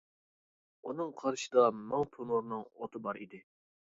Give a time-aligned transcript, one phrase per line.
[0.87, 3.45] ئۇنىڭ قارىشىدا مىڭ تونۇرنىڭ ئوتى بار ئىدى.